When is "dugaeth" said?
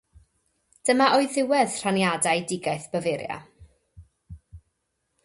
2.53-2.87